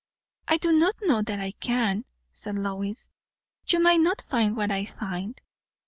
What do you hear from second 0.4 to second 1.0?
"I do not